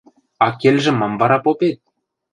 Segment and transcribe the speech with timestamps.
[0.45, 1.77] –Аккелжӹм мам вара попет?